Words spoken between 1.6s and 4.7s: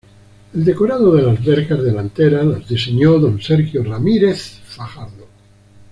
delanteras las diseñó don Sergio Ramírez